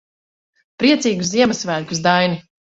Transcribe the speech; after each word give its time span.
Priecīgus 0.85 1.31
Ziemassvētkus, 1.35 2.05
Daini. 2.11 2.45